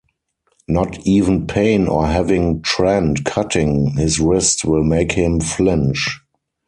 Not 0.67 1.05
even 1.05 1.45
pain 1.45 1.85
or 1.87 2.07
having 2.07 2.63
Trent 2.63 3.23
cutting 3.23 3.97
his 3.97 4.19
wrist 4.19 4.65
will 4.65 4.83
make 4.83 5.11
him 5.11 5.39
flinch. 5.39 6.19